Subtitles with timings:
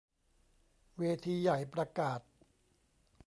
[0.97, 2.21] เวทีใหญ่ประกาศ